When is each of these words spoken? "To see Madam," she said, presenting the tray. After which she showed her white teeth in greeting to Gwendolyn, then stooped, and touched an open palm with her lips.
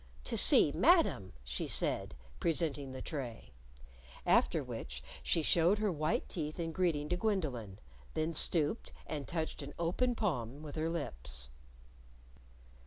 "To 0.23 0.35
see 0.35 0.71
Madam," 0.71 1.31
she 1.43 1.67
said, 1.67 2.15
presenting 2.39 2.91
the 2.91 3.03
tray. 3.03 3.53
After 4.25 4.63
which 4.63 5.03
she 5.21 5.43
showed 5.43 5.77
her 5.77 5.91
white 5.91 6.27
teeth 6.27 6.59
in 6.59 6.71
greeting 6.71 7.07
to 7.09 7.15
Gwendolyn, 7.17 7.77
then 8.15 8.33
stooped, 8.33 8.93
and 9.05 9.27
touched 9.27 9.61
an 9.61 9.75
open 9.77 10.15
palm 10.15 10.63
with 10.63 10.75
her 10.75 10.89
lips. 10.89 11.49